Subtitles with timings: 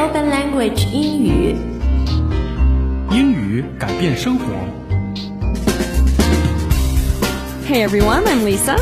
[0.00, 1.56] Open Language 英语。
[3.10, 4.44] 英语改变生活。
[7.66, 8.76] Hey everyone, I'm Lisa.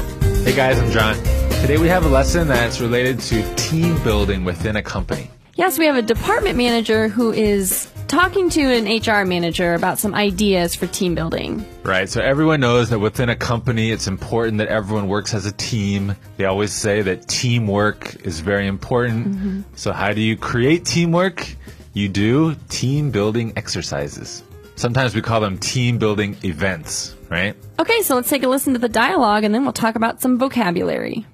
[0.44, 1.16] Hey guys, I'm John.
[1.62, 5.30] Today we have a lesson that's related to team building within a company.
[5.56, 10.13] Yes, we have a department manager who is talking to an HR manager about some
[10.13, 11.63] ideas for team building.
[11.83, 15.51] Right, so everyone knows that within a company it's important that everyone works as a
[15.53, 16.15] team.
[16.37, 19.27] They always say that teamwork is very important.
[19.27, 19.61] Mm-hmm.
[19.75, 21.55] So, how do you create teamwork?
[21.93, 24.43] You do team building exercises.
[24.75, 27.55] Sometimes we call them team building events, right?
[27.79, 30.37] Okay, so let's take a listen to the dialogue and then we'll talk about some
[30.37, 31.25] vocabulary.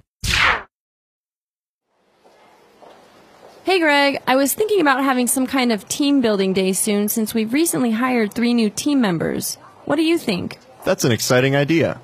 [3.65, 7.33] Hey Greg, I was thinking about having some kind of team building day soon since
[7.33, 9.55] we've recently hired three new team members.
[9.85, 10.59] What do you think?
[10.83, 11.99] That's an exciting idea.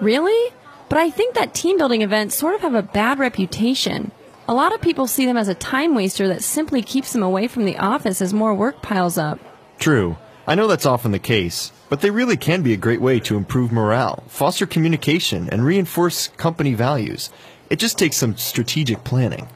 [0.00, 0.54] Really?
[0.88, 4.10] But I think that team building events sort of have a bad reputation.
[4.48, 7.46] A lot of people see them as a time waster that simply keeps them away
[7.46, 9.38] from the office as more work piles up.
[9.78, 10.16] True.
[10.46, 13.36] I know that's often the case, but they really can be a great way to
[13.36, 17.28] improve morale, foster communication, and reinforce company values.
[17.68, 19.48] It just takes some strategic planning.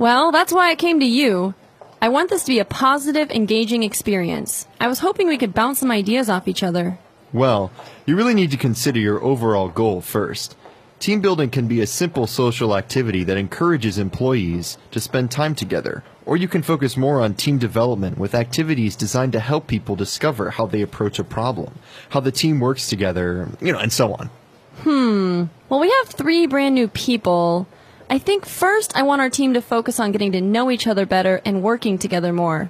[0.00, 1.52] Well, that's why I came to you.
[2.00, 4.66] I want this to be a positive, engaging experience.
[4.80, 6.98] I was hoping we could bounce some ideas off each other.
[7.34, 7.70] Well,
[8.06, 10.56] you really need to consider your overall goal first.
[11.00, 16.02] Team building can be a simple social activity that encourages employees to spend time together,
[16.24, 20.48] or you can focus more on team development with activities designed to help people discover
[20.48, 21.74] how they approach a problem,
[22.08, 24.30] how the team works together, you know, and so on.
[24.78, 25.44] Hmm.
[25.68, 27.66] Well, we have three brand new people.
[28.10, 31.06] I think first I want our team to focus on getting to know each other
[31.06, 32.68] better and working together more.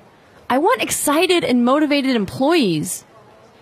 [0.50, 3.06] I want excited and motivated employees.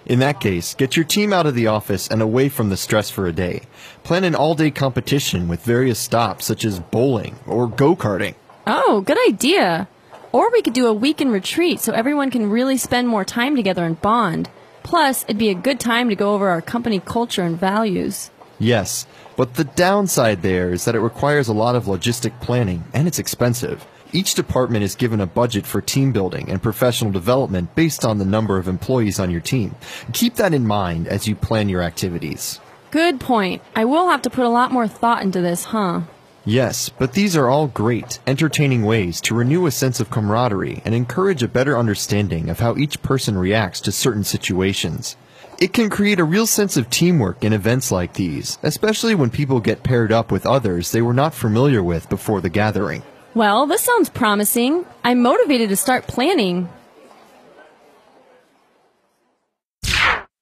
[0.05, 3.11] In that case, get your team out of the office and away from the stress
[3.11, 3.63] for a day.
[4.03, 8.35] Plan an all day competition with various stops such as bowling or go karting.
[8.67, 9.87] Oh, good idea.
[10.33, 13.85] Or we could do a weekend retreat so everyone can really spend more time together
[13.85, 14.51] and bond.
[14.83, 18.33] Plus, it'd be a good time to go over our company culture and values.
[18.59, 19.07] Yes,
[19.39, 23.21] but the downside there is that it requires a lot of logistic planning and it's
[23.21, 23.87] expensive.
[24.13, 28.25] Each department is given a budget for team building and professional development based on the
[28.25, 29.77] number of employees on your team.
[30.13, 32.59] Keep that in mind as you plan your activities.
[32.91, 33.63] Good point.
[33.77, 36.01] I will have to put a lot more thought into this, huh?
[36.45, 40.97] Yes, but these are all great, entertaining ways to renew a sense of camaraderie and
[40.97, 45.15] encourage a better understanding of how each person reacts to certain situations.
[45.61, 49.59] It can create a real sense of teamwork in events like these, especially when people
[49.59, 53.03] get paired up with others they were not familiar with before the gathering.
[53.35, 54.87] Well, this sounds promising.
[55.03, 56.69] I'm motivated to start planning.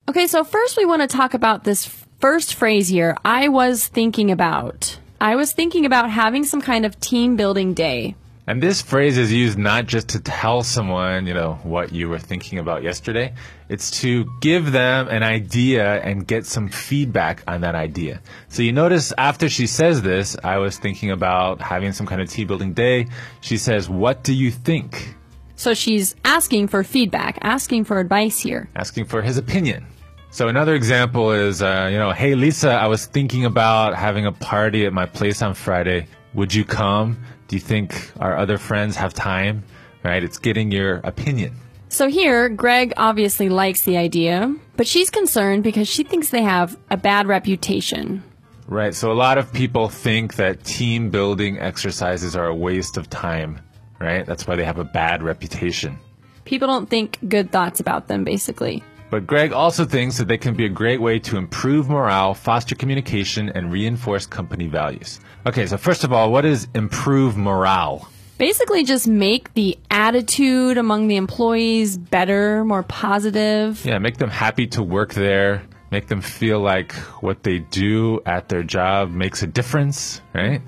[0.08, 1.86] Okay, so first we want to talk about this
[2.20, 3.16] first phrase here.
[3.24, 4.98] I was thinking about.
[5.18, 8.16] I was thinking about having some kind of team building day.
[8.48, 12.20] And this phrase is used not just to tell someone, you know, what you were
[12.20, 13.34] thinking about yesterday.
[13.68, 18.22] It's to give them an idea and get some feedback on that idea.
[18.48, 22.30] So you notice after she says this, I was thinking about having some kind of
[22.30, 23.08] team building day.
[23.40, 25.16] She says, what do you think?
[25.56, 28.68] So she's asking for feedback, asking for advice here.
[28.76, 29.86] Asking for his opinion.
[30.30, 34.32] So another example is, uh, you know, hey Lisa, I was thinking about having a
[34.32, 36.06] party at my place on Friday.
[36.34, 37.18] Would you come?
[37.48, 39.64] Do you think our other friends have time?
[40.02, 40.22] Right?
[40.22, 41.54] It's getting your opinion.
[41.88, 46.76] So here, Greg obviously likes the idea, but she's concerned because she thinks they have
[46.90, 48.22] a bad reputation.
[48.68, 48.94] Right.
[48.94, 53.60] So a lot of people think that team building exercises are a waste of time.
[53.98, 54.26] Right?
[54.26, 55.98] That's why they have a bad reputation.
[56.44, 58.84] People don't think good thoughts about them, basically.
[59.08, 62.74] But Greg also thinks that they can be a great way to improve morale, foster
[62.74, 65.20] communication, and reinforce company values.
[65.46, 68.08] Okay, so first of all, what is improve morale?
[68.38, 73.84] Basically, just make the attitude among the employees better, more positive.
[73.86, 78.48] Yeah, make them happy to work there, make them feel like what they do at
[78.48, 80.60] their job makes a difference, right?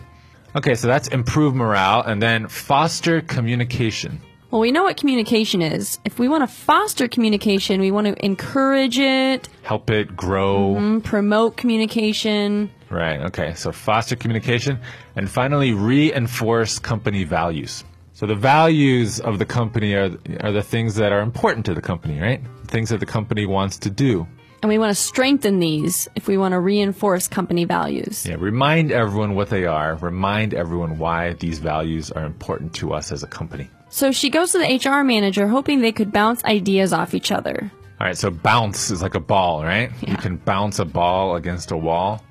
[0.57, 4.21] Okay, so that's improve morale, and then foster communication.
[4.51, 5.99] Well, we know what communication is.
[6.07, 10.75] If we want to foster communication, we want to encourage it, Help it grow.
[10.79, 12.71] mm, promote communication.
[12.89, 13.53] Right, okay.
[13.55, 14.79] So foster communication.
[15.17, 17.85] And finally, reinforce company values.
[18.15, 20.11] So the values of the company are,
[20.41, 22.41] are the things that are important to the company, right?
[22.67, 24.27] Things that the company wants to do.
[24.63, 28.27] And we want to strengthen these if we want to reinforce company values.
[28.27, 29.95] Yeah, remind everyone what they are.
[29.97, 33.69] Remind everyone why these values are important to us as a company.
[33.89, 37.71] So she goes to the HR manager hoping they could bounce ideas off each other.
[38.01, 39.91] All right, so bounce is like a ball, right?
[40.07, 42.23] You can bounce a ball against a wall.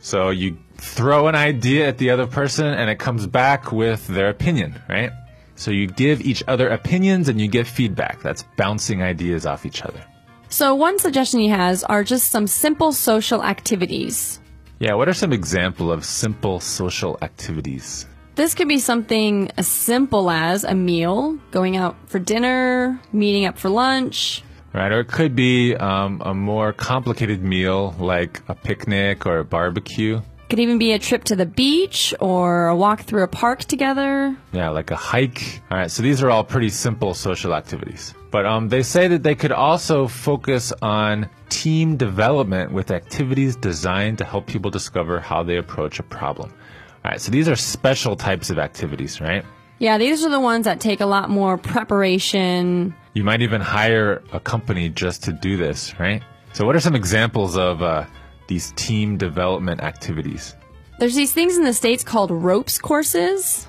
[0.00, 4.28] So you throw an idea at the other person and it comes back with their
[4.28, 5.10] opinion, right?
[5.54, 8.20] So you give each other opinions and you get feedback.
[8.22, 10.02] That's bouncing ideas off each other.
[10.48, 14.40] So one suggestion he has are just some simple social activities.
[14.80, 18.06] Yeah, what are some example of simple social activities?
[18.34, 23.58] This could be something as simple as a meal, going out for dinner, meeting up
[23.58, 24.42] for lunch.
[24.72, 29.44] Right, or it could be um, a more complicated meal like a picnic or a
[29.44, 30.22] barbecue.
[30.48, 34.34] Could even be a trip to the beach or a walk through a park together.
[34.52, 35.60] Yeah, like a hike.
[35.70, 38.14] All right, so these are all pretty simple social activities.
[38.30, 44.16] But um, they say that they could also focus on team development with activities designed
[44.18, 46.54] to help people discover how they approach a problem.
[47.04, 49.44] All right, so these are special types of activities, right?
[49.78, 52.94] Yeah, these are the ones that take a lot more preparation.
[53.14, 56.22] You might even hire a company just to do this, right?
[56.52, 58.04] So, what are some examples of uh,
[58.46, 60.54] these team development activities?
[61.00, 63.66] There's these things in the States called ropes courses.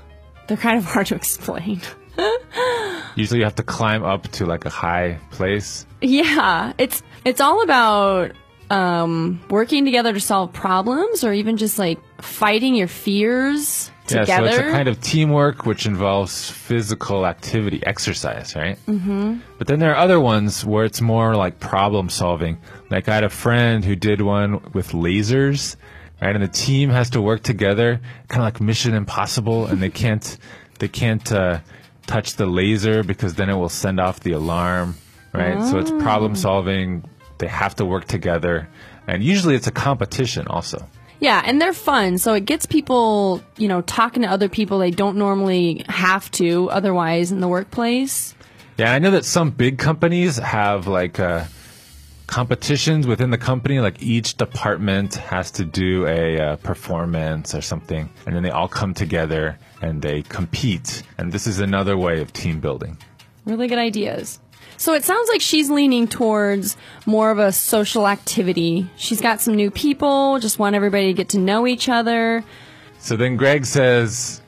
[0.47, 1.81] They're kind of hard to explain.
[3.15, 5.87] Usually, you have to climb up to like a high place.
[6.01, 8.33] Yeah, it's it's all about
[8.73, 14.31] um, working together to solve problems, or even just like fighting your fears together.
[14.31, 18.83] Yeah, so it's a kind of teamwork which involves physical activity, exercise, right?
[18.87, 19.37] Mm-hmm.
[19.59, 22.57] But then there are other ones where it's more like problem solving.
[22.89, 25.75] Like I had a friend who did one with lasers,
[26.19, 26.35] right?
[26.35, 30.37] And the team has to work together, kind of like Mission Impossible, and they can't
[30.79, 31.59] they can't uh,
[32.07, 34.95] touch the laser because then it will send off the alarm,
[35.31, 35.63] right?
[35.69, 37.03] So it's problem solving.
[37.43, 38.69] They have to work together,
[39.05, 40.87] and usually it's a competition also.
[41.19, 44.91] Yeah, and they're fun, so it gets people, you know, talking to other people they
[44.91, 48.33] don't normally have to otherwise in the workplace.
[48.77, 51.43] Yeah, I know that some big companies have like uh,
[52.27, 53.81] competitions within the company.
[53.81, 58.69] Like each department has to do a uh, performance or something, and then they all
[58.69, 61.03] come together and they compete.
[61.17, 62.97] And this is another way of team building.
[63.43, 64.39] Really good ideas.
[64.77, 66.75] So it sounds like she's leaning towards
[67.05, 68.89] more of a social activity.
[68.97, 72.43] She's got some new people, just want everybody to get to know each other.
[72.99, 74.41] So then Greg says,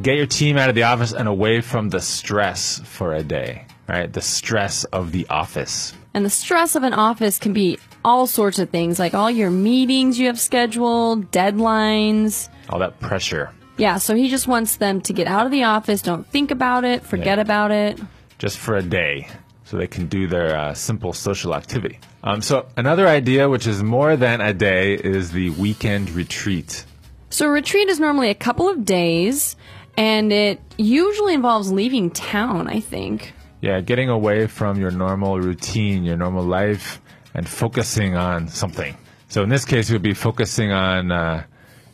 [0.00, 3.66] get your team out of the office and away from the stress for a day,
[3.88, 4.12] right?
[4.12, 5.92] The stress of the office.
[6.14, 9.50] And the stress of an office can be all sorts of things, like all your
[9.50, 12.48] meetings you have scheduled, deadlines.
[12.68, 13.50] All that pressure.
[13.76, 16.84] Yeah, so he just wants them to get out of the office, don't think about
[16.84, 17.42] it, forget Yeah.
[17.42, 17.98] about it.
[18.40, 19.28] Just for a day
[19.64, 22.00] so they can do their uh, simple social activity.
[22.24, 26.84] Um, so, another idea, which is more than a day, is the weekend retreat.
[27.28, 29.54] So a retreat is normally a couple of days,
[29.96, 33.32] and it usually involves leaving town, I think.
[33.60, 37.00] Yeah, getting away from your normal routine, your normal life,
[37.34, 38.96] and focusing on something.
[39.28, 41.44] So, in this case, it would be focusing on uh,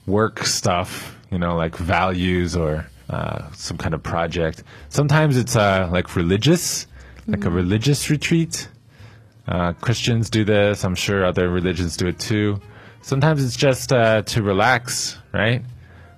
[0.07, 4.63] work stuff, you know, like values or uh, some kind of project.
[4.89, 6.87] Sometimes it's uh, like religious,
[7.27, 8.69] like a religious retreat.
[9.47, 10.85] Uh, Christians do this.
[10.85, 12.61] I'm sure other religions do it too.
[13.03, 15.63] Sometimes it's just uh, to relax, right?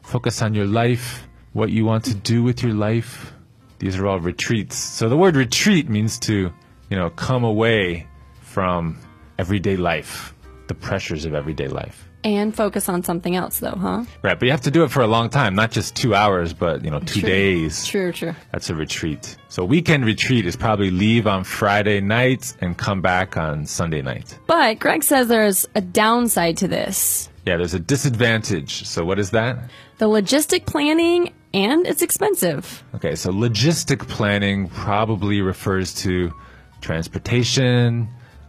[0.03, 3.33] Focus on your life, what you want to do with your life.
[3.79, 4.77] These are all retreats.
[4.77, 6.53] So the word retreat means to,
[6.89, 8.07] you know, come away
[8.41, 8.99] from
[9.39, 10.35] everyday life,
[10.67, 12.08] the pressures of everyday life.
[12.25, 14.05] And focus on something else, though, huh?
[14.23, 16.53] Right, but you have to do it for a long time, not just two hours,
[16.53, 17.29] but you know, two True.
[17.29, 17.87] days.
[17.87, 18.35] True, true.
[18.51, 19.37] That's a retreat.
[19.49, 24.37] So weekend retreat is probably leave on Friday night and come back on Sunday night.
[24.49, 28.85] But Greg says there's a downside to this Yeah, there's a disadvantage.
[28.87, 29.71] So what is that?
[29.99, 32.85] the logistic planning, and it's expensive.
[32.95, 36.33] Okay, so logistic planning probably refers to
[36.81, 38.09] transportation,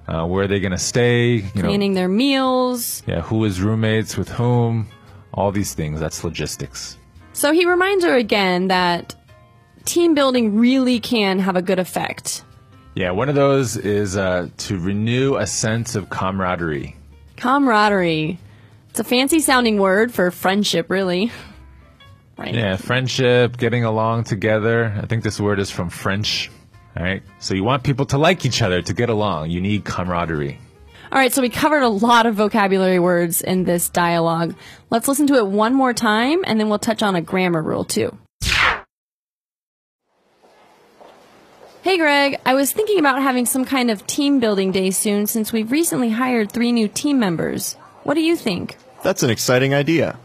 [0.10, 3.04] uh, where are they going to stay, you know, Planning their meals.
[3.08, 4.88] yeah, who is roommates with whom,
[5.34, 6.00] all these things.
[6.00, 6.98] That's logistics.
[7.34, 9.16] So he reminds her again that
[9.86, 12.44] team building really can have a good effect.
[12.96, 16.96] Yeah, one of those is uh, to renew a sense of camaraderie.
[17.38, 18.38] Camaraderie.
[18.90, 21.32] It's a fancy sounding word for friendship, really.
[22.38, 22.56] Right.
[22.56, 24.94] Yeah, friendship, getting along together.
[24.98, 26.50] I think this word is from French.
[26.98, 27.24] All right.
[27.40, 29.52] So you want people to like each other, to get along.
[29.52, 30.60] You need camaraderie.
[31.12, 34.54] All right, so we covered a lot of vocabulary words in this dialogue.
[34.92, 37.84] Let's listen to it one more time and then we'll touch on a grammar rule
[37.84, 38.16] too.
[41.82, 45.52] Hey Greg, I was thinking about having some kind of team building day soon since
[45.52, 47.74] we've recently hired three new team members.
[48.04, 48.78] What do you think?
[49.02, 50.20] That's an exciting idea.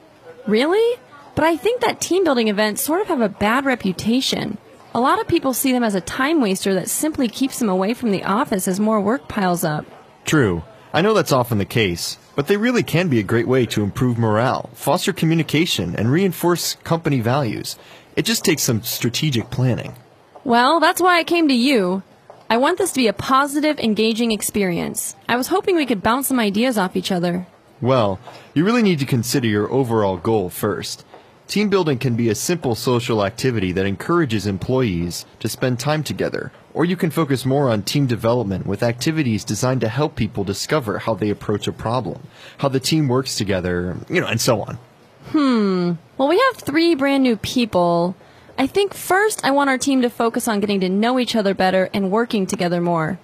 [0.47, 1.00] Really?
[1.35, 4.59] But I think that team building events sort of have a bad reputation.
[4.97, 7.95] A lot of people see them as a time waster that simply keeps them away
[7.95, 9.85] from the office as more work piles up.
[10.25, 10.63] True.
[10.93, 13.83] I know that's often the case, but they really can be a great way to
[13.83, 17.77] improve morale, foster communication, and reinforce company values.
[18.15, 19.97] It just takes some strategic planning.
[20.45, 22.05] Well, that's why I came to you.
[22.49, 25.17] I want this to be a positive, engaging experience.
[25.29, 27.49] I was hoping we could bounce some ideas off each other.
[27.81, 28.21] Well,
[28.55, 31.05] you really need to consider your overall goal first.
[31.47, 36.51] Team building can be a simple social activity that encourages employees to spend time together,
[36.73, 40.99] or you can focus more on team development with activities designed to help people discover
[40.99, 42.27] how they approach a problem,
[42.59, 44.79] how the team works together, you know, and so on.
[45.27, 45.93] Hmm.
[46.17, 48.17] Well, we have three brand new people.
[48.59, 51.55] I think first I want our team to focus on getting to know each other
[51.55, 53.19] better and working together more.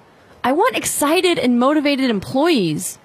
[0.44, 2.98] I want excited and motivated employees.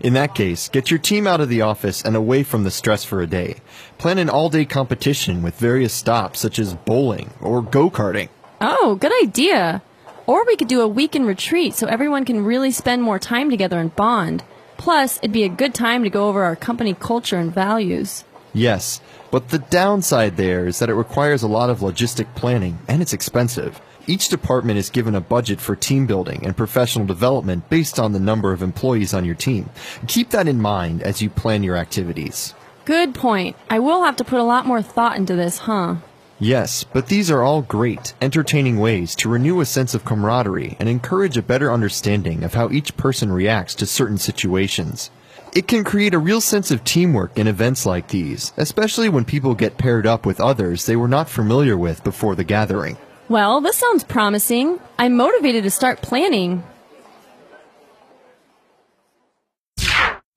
[0.00, 3.04] In that case, get your team out of the office and away from the stress
[3.04, 3.56] for a day.
[3.98, 8.28] Plan an all day competition with various stops such as bowling or go karting.
[8.60, 9.82] Oh, good idea.
[10.26, 13.80] Or we could do a weekend retreat so everyone can really spend more time together
[13.80, 14.44] and bond.
[14.76, 18.24] Plus, it'd be a good time to go over our company culture and values.
[18.54, 19.00] Yes,
[19.32, 23.12] but the downside there is that it requires a lot of logistic planning and it's
[23.12, 23.80] expensive.
[24.08, 28.18] Each department is given a budget for team building and professional development based on the
[28.18, 29.68] number of employees on your team.
[30.06, 32.54] Keep that in mind as you plan your activities.
[32.86, 33.54] Good point.
[33.68, 35.96] I will have to put a lot more thought into this, huh?
[36.40, 40.88] Yes, but these are all great, entertaining ways to renew a sense of camaraderie and
[40.88, 45.10] encourage a better understanding of how each person reacts to certain situations.
[45.52, 49.54] It can create a real sense of teamwork in events like these, especially when people
[49.54, 52.96] get paired up with others they were not familiar with before the gathering.
[53.28, 54.80] Well, this sounds promising.
[54.98, 56.62] I'm motivated to start planning.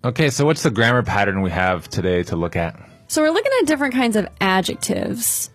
[0.03, 2.77] Okay, so what's the grammar pattern we have today to look at?
[3.07, 5.51] So we're looking at different kinds of adjectives.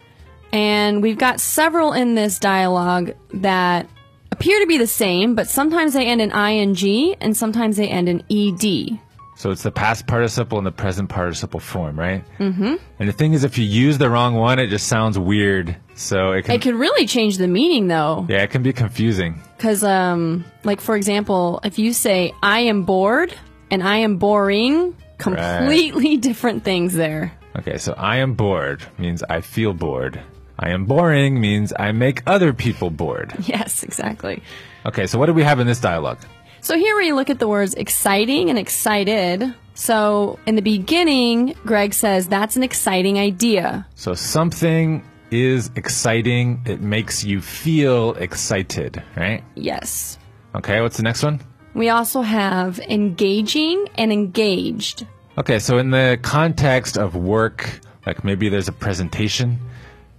[0.53, 3.89] And we've got several in this dialogue that
[4.31, 8.09] appear to be the same, but sometimes they end in ing and sometimes they end
[8.09, 8.99] in ed.
[9.39, 12.25] So it's the past participle and the present participle form, right?
[12.39, 12.77] Mm-hmm.
[12.99, 15.77] And the thing is, if you use the wrong one, it just sounds weird.
[15.95, 18.27] So it can, It could really change the meaning though.
[18.31, 19.41] yeah, it can be confusing.
[19.59, 23.35] Cause, um, like for example, if you say, I am bored
[23.71, 27.33] and I am boring, completely different things there.
[27.59, 30.21] Okay, so I am bored means I feel bored.
[30.59, 33.35] I am boring means I make other people bored.
[33.47, 34.43] Yes, exactly.
[34.87, 36.19] Okay, so what do we have in this dialogue?
[36.67, 39.55] So here we look at the words exciting and excited.
[39.75, 43.87] So in the beginning, Greg says that's an exciting idea.
[43.95, 46.61] So something is exciting.
[46.67, 49.45] It makes you feel excited, right?
[49.55, 50.19] Yes.
[50.57, 51.41] Okay, what's the next one?
[51.75, 55.07] We also have engaging and engaged.
[55.39, 59.61] Okay, so in the context of work, like maybe there's a presentation.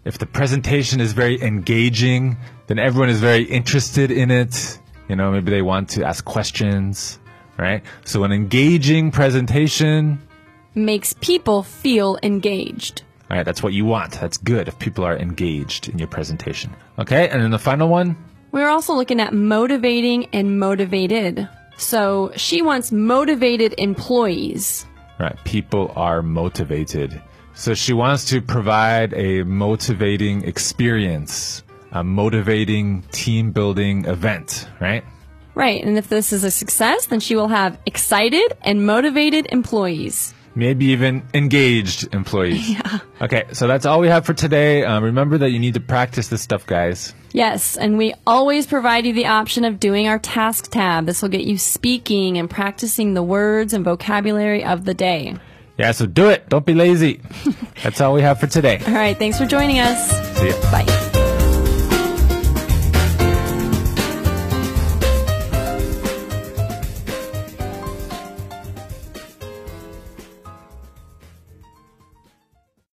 [0.05, 2.37] If the presentation is very engaging,
[2.67, 4.79] then everyone is very interested in it.
[5.09, 7.19] You know, maybe they want to ask questions,
[7.57, 7.81] right?
[8.05, 10.19] So an engaging presentation,
[10.75, 13.01] Makes people feel engaged.
[13.31, 14.13] all right, that's what you want.
[14.19, 16.75] That's good if people are engaged in your presentation.
[16.99, 18.15] Okay, and then the final one,
[18.51, 21.47] We're also looking at motivating and motivated.
[21.77, 24.85] So she wants motivated employees.
[25.19, 25.35] Right.
[25.45, 27.21] People are motivated.
[27.53, 31.63] So she wants to provide a motivating experience,
[31.97, 35.03] a motivating team building event, right?
[35.55, 35.83] Right.
[35.83, 40.35] And if this is a success, then she will have excited and motivated employees.
[40.53, 42.69] Maybe even engaged employees.
[42.77, 42.99] Yeah.
[43.21, 43.45] Okay.
[43.53, 44.83] So that's all we have for today.
[44.83, 47.15] Um, remember that you need to practice this stuff, guys.
[47.31, 51.05] Yes, and we always provide you the option of doing our task tab.
[51.05, 55.35] This will get you speaking and practicing the words and vocabulary of the day.
[55.77, 55.91] Yeah.
[55.91, 56.49] So do it.
[56.49, 57.21] Don't be lazy.
[57.83, 58.79] that's all we have for today.
[58.87, 60.09] All right, thanks for joining us.
[60.39, 60.71] See ya.
[60.71, 61.26] Bye.